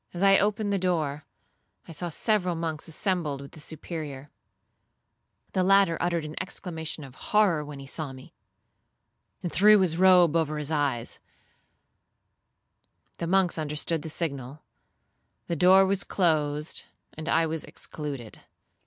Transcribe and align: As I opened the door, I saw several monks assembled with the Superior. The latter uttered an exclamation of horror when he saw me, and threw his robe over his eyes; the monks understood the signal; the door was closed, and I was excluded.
As 0.15 0.23
I 0.23 0.39
opened 0.39 0.73
the 0.73 0.79
door, 0.79 1.25
I 1.87 1.91
saw 1.91 2.09
several 2.09 2.55
monks 2.55 2.87
assembled 2.87 3.39
with 3.39 3.51
the 3.51 3.59
Superior. 3.59 4.31
The 5.53 5.61
latter 5.61 5.95
uttered 6.01 6.25
an 6.25 6.33
exclamation 6.41 7.03
of 7.03 7.13
horror 7.29 7.63
when 7.63 7.77
he 7.77 7.85
saw 7.85 8.11
me, 8.11 8.33
and 9.43 9.51
threw 9.51 9.77
his 9.79 9.99
robe 9.99 10.35
over 10.35 10.57
his 10.57 10.71
eyes; 10.71 11.19
the 13.19 13.27
monks 13.27 13.59
understood 13.59 14.01
the 14.01 14.09
signal; 14.09 14.63
the 15.45 15.55
door 15.55 15.85
was 15.85 16.03
closed, 16.03 16.85
and 17.13 17.29
I 17.29 17.45
was 17.45 17.63
excluded. 17.63 18.39